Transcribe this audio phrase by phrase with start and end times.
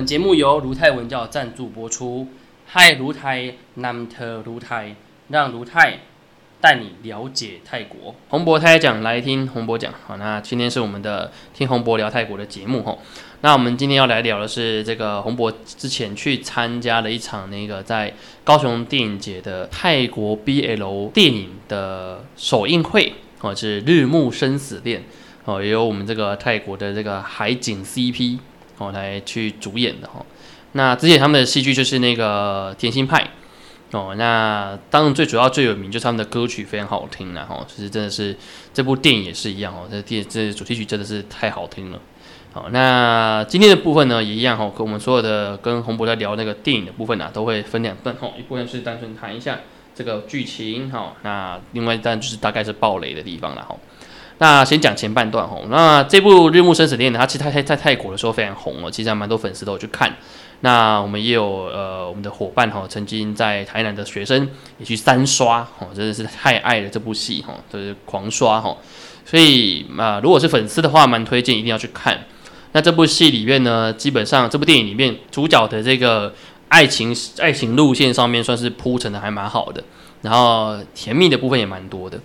[0.00, 2.26] 本节目由卢泰文教赞助播出。
[2.64, 4.94] 嗨，卢泰，南特卢泰，
[5.28, 5.98] 让卢泰
[6.58, 8.14] 带你了解泰国。
[8.30, 9.92] 洪博泰讲，来听洪博讲。
[10.06, 12.98] 好，那今天是我们的听洪博聊泰国的节目吼。
[13.42, 23.12] 那我们今天要来聊的是这个洪博之前去参加了一场那个在高雄电影节的泰国 BL 电影的首映会
[23.42, 25.00] 哦，是《日暮生死恋》
[25.44, 28.38] 哦，也有我们这个泰国的这个海景 CP
[28.80, 30.26] 哦来去主演的哈。
[30.72, 33.28] 那之前他们的戏剧就是那个甜心派
[33.92, 38.36] 哦，那当然最主要最有名就是他们的歌曲非常好听然后其实真的是
[38.72, 42.00] 这部电影也是一样哦，这电这主题曲真的是太好听了。
[42.52, 49.58] 好，那今天的部分呢也一样哈，跟我们所有的跟洪博在聊那个电影的部分呢，都会分两段哈，一部分是单纯谈一下
[49.94, 53.76] 这个剧情哈，那另外一段就是大概是暴雷的地方了哈。
[54.42, 60.16] 那先讲前半段哈，那这部《日暮生死恋》呢，它其实它在在泰国的时候非常红哦，其实还蛮多粉丝都有去看。
[60.60, 68.74] 那我们也有呃我们的伙伴哈，曾经在台南的学生也去三刷哦，真的是太爱了这部戏哈，就是狂刷哈。
[69.26, 72.18] 所以啊，如果是粉丝的话，蛮推荐一定要去看。
[72.72, 76.32] 那这部戏里面呢，基本上这部电影里面主角的这个
[76.68, 79.84] 爱情爱情路线上面算是铺陈的还蛮好的，
[80.22, 82.18] 然后甜蜜的部分也蛮多的。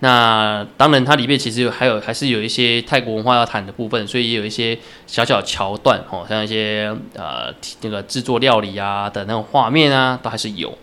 [0.00, 10.76] 那当然它里面其实有还有还是有一些泰国文化要谈的部分，所以也有一些小小桥段哦，像一些呃那个制作料理啊的那种画面啊，都还是有。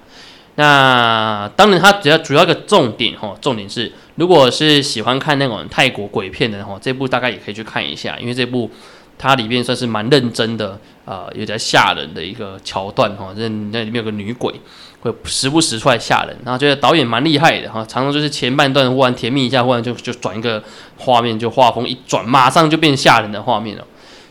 [0.55, 8.69] 那当然它主要主要一个重点哦，重点是如果是喜欢看那种泰国鬼片的哈，这部大概也可以去看一下，因为这部。
[9.17, 13.33] 它里面算是蛮认真的，呃，有点吓人的一个桥段哈。
[13.35, 14.53] 这那里面有个女鬼，
[15.01, 16.37] 会时不时出来吓人。
[16.43, 20.61] 然后觉得导演蛮厉害的哈，常常就是前半段忽然甜蜜一下，忽然就就转一个
[20.97, 23.85] 画面，就画风一转，马上就变吓人的画面了。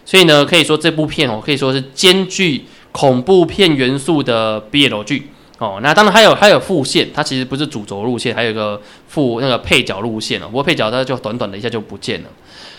[0.04, 5.30] 所以呢，可以说这部片哦，可以说是兼具恐怖片元素的 BL 剧
[5.62, 5.78] 哦。
[5.82, 10.46] 那当然还有还有副线，它其实不是主轴路线，还有一个副那个配角路线哦。
[10.46, 12.28] 不过配角它就短短的一下就不见了。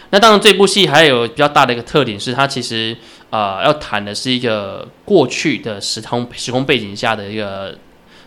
[0.09, 2.95] 那当然，这部戏还有比较大的一个特点是，它其实
[3.31, 7.75] 啊要谈的是一个过去的时空时空背景下的一个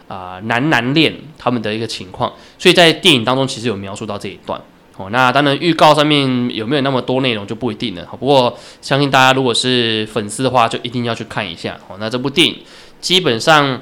[0.08, 4.60] 啊男男恋他们的一个情况，所以在电影当中其实有描述到这一段
[4.96, 5.10] 哦。
[5.10, 8.04] 那当然预告上面有没有那么多内容就不一定了。
[8.18, 11.96] 不过相信大家如果是粉丝的话，就一定要去看一下哦。
[12.00, 12.56] 那这部电影
[13.00, 13.80] 基本上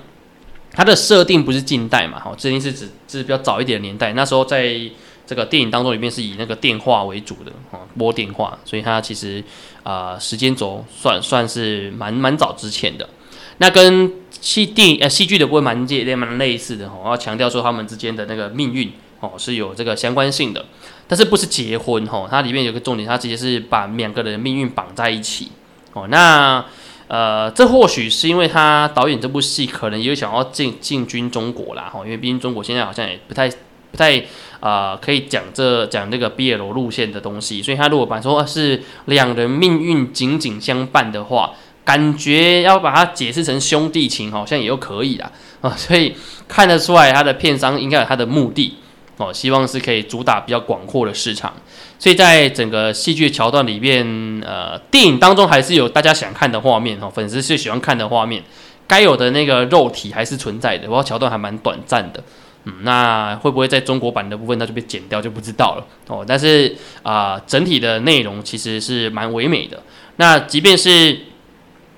[0.75, 4.79] 它的设定不是近代嘛，好，这定是指是比较早一点的年代，那时候在。
[5.27, 9.43] 这个电影当中里面是以那个电话为主的哦，拨电话，所以它其实
[9.83, 13.09] 啊时间轴算算是蛮蛮早之前的。
[13.57, 20.63] 那跟戏电影呃戏剧的部分蛮接蛮类似的哦，要强调说他们之间的那个命运哦是有这个相关性的，
[21.09, 25.51] 但是不是结婚哦，它里面有个重点，它直接是把两个人的命运绑在一起
[25.95, 26.07] 哦。
[26.09, 26.63] 那
[27.09, 33.49] 呃这或许是因为他导演这部戏可能也想要进进军中国啦哈，因为毕竟中国现在好像也不太
[33.91, 34.23] 不太。
[34.61, 41.51] 啊，可以讲这讲这个 BL 路线的东西，所以他如果把说是两人命运紧紧相伴的话，
[41.85, 46.15] 感觉要把它解释成兄弟情，好像也又可以啦啊，所以
[46.49, 48.79] 看得出来他的片商应该有他的目的
[49.17, 51.55] 哦，希望是可以主打比较广阔的市场，
[51.99, 54.05] 所以在整个戏剧桥段里面，
[54.45, 58.43] 呃，电影当中还是有大家想看的画面哈，粉丝是喜欢看的画面，
[58.89, 62.23] 该有的那个肉体还是存在的，不过桥段还蛮短暂的。
[62.67, 66.25] 嗯，那会不会在中国版的部分它就被剪掉就不知道了哦。
[66.27, 69.83] 但是啊，整体的内容其实是蛮唯美的。
[70.17, 71.19] 那即便是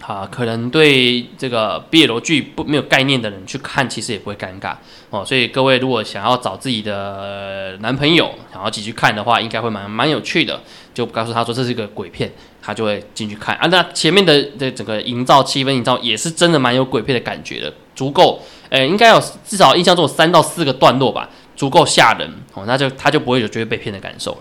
[0.06, 4.77] 啊，可能对这个 BL 剧不没有概念的人去看，其实也不会尴尬
[5.11, 5.25] 哦。
[5.25, 10.61] 所以各位如果想要找自己的男朋友，想要一起去看的话，应该会蛮蛮有趣的。
[10.94, 13.67] 就告诉他说这是一个鬼片，他就会进去看啊。
[13.67, 18.41] 那前面的这整个营造气氛营造也是真的蛮有鬼片的感觉的，足够。
[18.70, 24.38] 诶，应该有至少印象中有三到四个段落吧，足够吓人哦，那就他就不会有觉得被骗的感受了。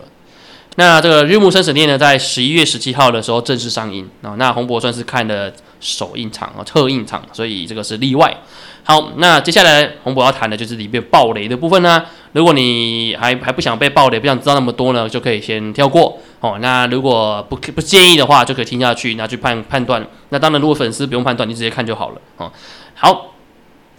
[0.76, 4.36] 那这个《日暮生死恋》呢，在十一月十七号的时候正式上映啊。
[4.38, 8.36] 那洪博算是看的首映场啊，特映场，所以这个是例外。
[8.84, 12.06] 好，那接下来洪博要谈的就是里面爆雷的部分呢。
[12.34, 16.58] 如果你还还不想被爆雷，不想知道那么多呢，就可以先跳过哦。
[16.62, 20.06] 那如果不不介意的话，就可以听下去，那去判判断。
[20.30, 22.52] 那当然，如果粉丝不用判断，你直接看就好了哦。
[22.94, 23.32] 好。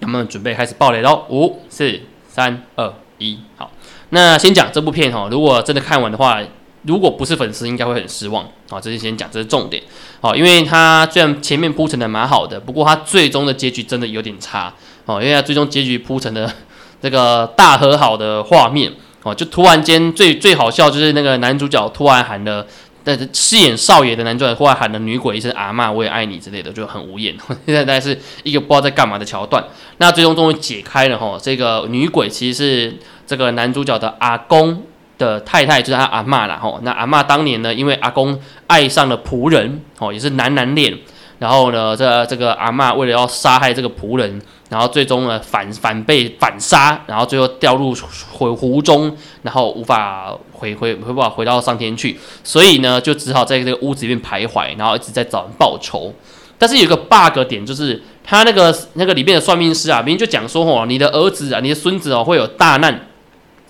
[0.01, 1.25] 那么准备开始爆雷喽！
[1.31, 3.71] 五、四、三、二、一，好。
[4.11, 6.39] 那先讲这部片哈，如果真的看完的话，
[6.87, 8.81] 如果不是粉丝，应该会很失望啊。
[8.81, 9.83] 这是先讲，这是重点。
[10.21, 14.73] 好，因为它虽然前面铺陈的蛮好的，不过它最终的结局真的有点差
[15.05, 15.23] 哦。
[15.23, 16.51] 因为它最终结局铺成的
[17.03, 18.93] 这个大和好的画面
[19.23, 22.67] 哦，就突然间最最好笑就是那个男主角突然喊了
[23.05, 27.33] 但是饰演少爷的男主角后来喊了女鬼一声“阿妈，我也爱你”之类的，就很无言。
[27.65, 29.65] 现在大概是一个不知道在干嘛的桥段。
[29.99, 34.83] 那最终终于解开了哈，这个女鬼其实是这个男主角的阿公
[35.19, 36.79] 的太太，就是他阿妈了吼。
[36.83, 40.99] 那阿妈当年呢，因为阿公爱上了仆人哦，也是男男恋。
[41.39, 44.41] 然后呢，这这个阿妈为了要杀害这个仆人，
[44.71, 47.95] 然后最终呢反反被反杀，然后最后掉入
[48.33, 56.11] 回湖中，然后无法回回回不法回到上天去，所以呢就只好在这个屋子里面徘徊，然后一直在找人报仇。
[56.57, 62.99] 但是有个 bug 点就是他那个那个里面的算命师啊，明明就讲说哦，你的儿子啊，你的孙子哦会有大难。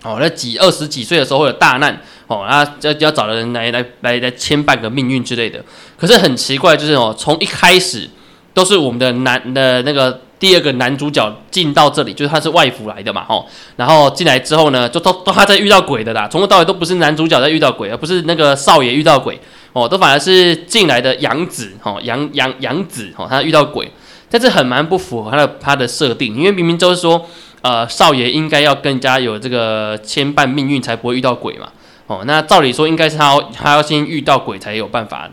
[0.06, 5.60] 哦，那几二十几岁的时候会有大难哦，那要要找的人来来来来牵绊个命运之类的。
[5.98, 8.08] 可是很奇怪，就是哦，从一开始
[8.54, 13.44] 都是我们的男的那个第二个男主角进到这里，就是他是外府来的嘛，哦，
[13.74, 19.40] 然后进来之后呢，就都都他在遇到鬼的啦，从头到尾都不是男主角在遇到鬼，而不是那个少爷遇到鬼
[19.72, 23.90] 哦，都反而是进来的养子哦，养养养子哦，他遇到鬼，
[24.30, 27.26] 但是很蛮不符合他的他的设定，因为明明就是说。
[27.66, 31.68] 呃，少爷应该要更加有这个牵绊命运，才不会遇到鬼嘛。
[32.06, 35.28] 哦，那照理说应该是他他要先遇到鬼，才有办法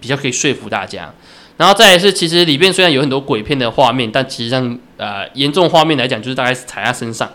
[0.00, 1.14] 比较可以说服大家。
[1.56, 7.30] 然后再来是，其实里面虽然有很多鬼片的画面，但其实上呃严重画面来讲，就是大概是踩在身上。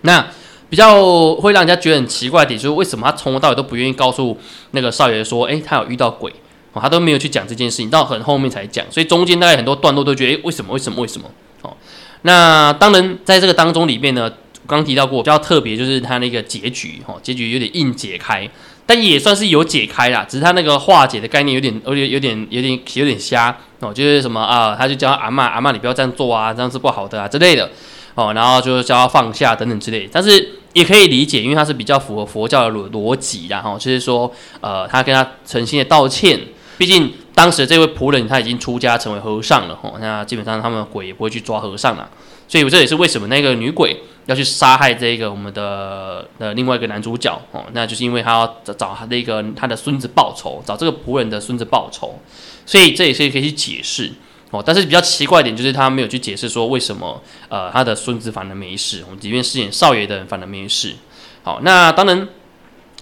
[0.00, 0.26] 那
[0.68, 4.36] 比较会让人家觉得很奇怪的点，就是为什么他从头到尾都不愿意告诉
[4.72, 6.32] 那个少爷说，诶，他有遇到鬼
[6.72, 10.72] 哦，他都没有去讲这件事情，到很后面才讲，所以中间大概很多段落都觉得，诶，为什么？
[10.72, 11.00] 为什么？
[11.02, 11.30] 为什么？
[11.62, 11.76] 哦。
[12.22, 14.30] 那当然，在这个当中里面呢，
[14.66, 18.46] 刚提到过比较特别，就是它那个结局，哈，结局有点硬解开，
[18.84, 27.70] 但也算是有解开啦，只是它那个化解的概念有点，有点，有点，有点，有点瞎哦，就是什么啊，他就叫阿妈，阿妈你不要这样做啊，这样是不好的啊之类的
[28.14, 34.30] 哦，然后就叫他放下等等之类，但是也可以理解，因为它是比较符合佛教的逻逻辑，然后就是说，
[34.60, 36.38] 呃，他跟他诚心的道歉，
[36.76, 37.12] 毕竟。
[37.34, 42.10] 当时这位仆人他已经出家成为和尚了吼，那基本上他们鬼也不会去抓和尚了，
[42.48, 52.18] 所以这也是为什么那个女鬼要去杀害这个我们的的另外一个男主角哦，那就是因为他要找找他那个他的孙子报仇，找这个仆人的孙子报仇，
[52.66, 54.12] 所以这也是可以去解释
[54.50, 54.62] 哦。
[54.64, 60.96] 但是比较奇怪一点就是他没有去解释说为什么呃他的孙子反而没事，我们即便饰演少爷的人反而没事。
[61.42, 62.28] 好，那当然。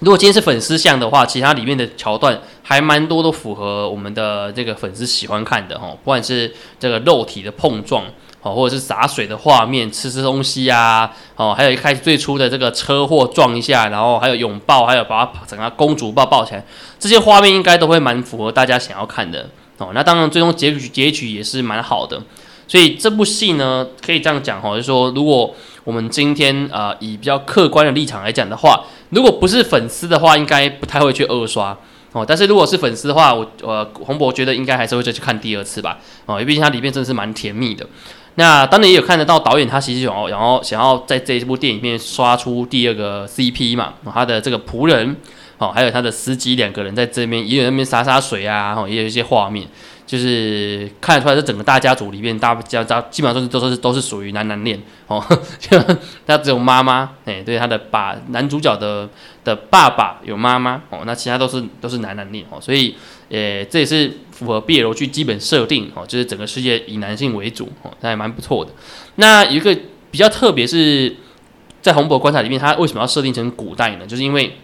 [0.00, 5.88] 如果今天是粉丝像的话，其他里面的桥段还蛮多，都符合我们的这个粉丝喜欢看的哈。
[6.04, 8.04] 不管是这个肉体的碰撞，
[8.42, 16.64] 哦，或者是洒水的画面，吃吃东西啊，哦，还有一开始最初的这个车祸撞一下，然后还有拥抱，还有把整个公主抱抱起来，
[17.00, 19.90] 这些画面应该都会蛮符合大家想要看的哦。
[19.92, 22.22] 那当然，最终结局结局也是蛮好的。
[22.68, 25.52] 所以这部戏呢，可以这样讲哈，就是说，如果
[25.84, 31.76] 我们今天呃以比较客观的立场来讲的话，如果不是粉丝的话，应该不太会去二刷
[32.12, 32.22] 哦。
[32.28, 37.86] 但是如果是粉丝的话，我呃洪博觉得应该还是会再去看第二次吧哦，因为毕竟它里面真的是蛮甜蜜的。
[38.34, 45.16] 那当然也有看得到导演他其实想要，然后想要在这一部电影里面刷出第二个 CP 嘛，他的这个仆人
[45.56, 49.66] 哦，还有他的司机两个人在这边也有那边洒洒水啊，哦，也有一些画面。
[50.08, 55.22] 就是看得出来，这整个大家族里面，大家家基本上都是都是都是属于男男恋哦。
[56.26, 59.06] 他只有妈妈，哎，对，他的爸男主角的
[59.44, 62.58] 的爸爸有妈妈哦，那其他都是都是男男恋哦。
[62.58, 62.96] 所以，
[63.28, 68.72] 呃，这也是符合毕业楼剧基本设定哦，就是整个世界以男性为主哦，那还蛮不错的。
[69.16, 69.76] 那一个
[70.10, 71.14] 比较特别，是
[71.82, 74.06] 在洪博观察里面，他为什么要设定成古代呢？
[74.06, 74.56] 就是因为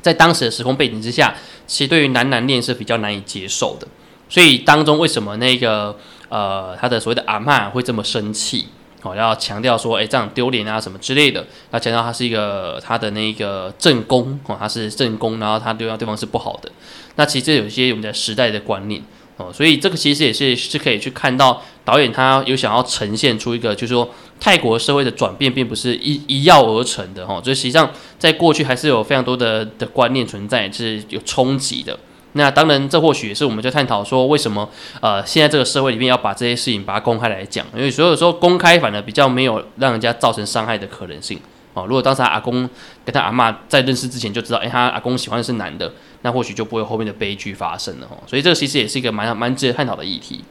[0.00, 1.32] 在当时的时空背景之下，
[1.68, 3.86] 其实对于男男恋是比较难以接受的。
[4.32, 5.94] 所以当中为什么那个
[6.30, 8.64] 呃他的所谓的阿妈会这么生气？
[9.02, 11.44] 哦，要强调说，哎，这样丢脸啊什么之类的。
[11.70, 16.72] 要强调他是一个他的那个正宫哦，他是正宫，然后他对方对方是不好的。
[17.16, 19.02] 那其实有一些我们的时代的观念
[19.36, 24.08] 哦，所以这个其实也是是可以去看到导演他有想要呈现出一个，就是说
[24.40, 31.98] 泰国社会的转变并不是一一跃而成的哈，就实际上在过去还是有非常多的的观念存在，是有冲击的。
[32.34, 34.66] 那当然，这或许也是我们在探讨说，为什么
[35.00, 41.38] 呃，现在这个社会里面要把这些事情把它公开来讲，因为所有时候公开反而比较没有让人家造成伤害的可能性
[41.74, 41.84] 哦。
[41.86, 42.68] 如果当时阿公
[43.04, 48.16] 跟他阿妈在认识之前就知道，哎，他阿公喜欢的是男的，那或许就不会后面的悲剧发生了哦。
[48.26, 50.42] 所以这个其实也是一个蛮蛮值得探讨的议题。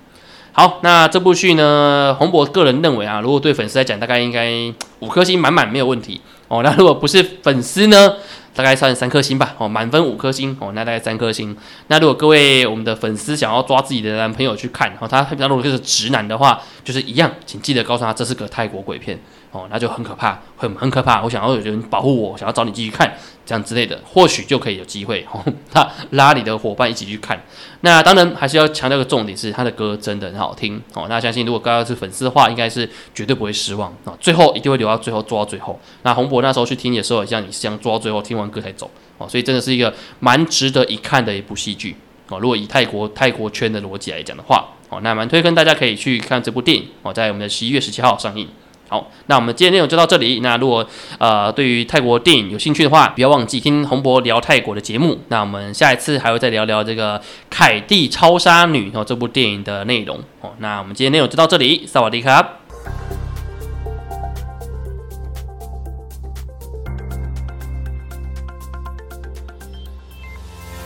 [0.54, 4.52] 好，那这部剧呢，洪博个人认为啊，如果对粉丝来讲，大概应该
[5.00, 6.22] 五颗星满满没有问题。
[6.48, 6.62] 哦。
[6.62, 8.16] 那如果不是粉丝呢？
[8.54, 11.56] 大概算三颗星吧，哦，满分五颗星，哦，那大概三颗星。
[11.88, 19.20] 那如果各位我们的粉丝想要抓自己的男朋友去看，哦，他那如果就是直男的话，就是一样，请记得告诉他这是个泰国鬼片。
[19.52, 21.22] 哦，那就很可怕，很很可怕。
[21.22, 23.14] 我想要有人保护我，想要找你继续看，
[23.46, 25.28] 这样之类的，或许就可以有机会。
[25.30, 27.38] 哦，他拉你的伙伴一起去看。
[27.82, 30.82] 那当然还是要强调个重点是，他的歌真的很好听。
[30.94, 33.94] 哦，那相信如果刚刚是粉丝的话，应该是绝对不会失望。
[34.06, 35.78] 哦，最后一定会留到最后，做到最后。
[36.04, 38.90] 那洪博那时候去听的时候，像你是这样做到最后，听完歌才走。
[39.18, 41.98] 哦，所以真的是一个蛮值得一看的一部戏剧。
[42.30, 46.88] 哦，如果以泰国泰国圈的逻辑来讲的话，哦，那蛮推荐大家可以去看这部电影。
[47.02, 48.48] 哦，在我们的十一月十七号上映。
[48.92, 50.42] 好，那我们今天内容就到这里。
[50.42, 50.86] 那如果
[51.18, 55.18] 呃对于泰国电影有兴趣的话，不要忘记听洪博聊泰国的节目。
[55.30, 57.18] 那我们下一次还会再聊聊这个
[57.50, 60.52] 《凯蒂超杀女》哦这部电影的内容哦。
[60.58, 62.61] 那我们今天内容就到这里，萨瓦迪卡。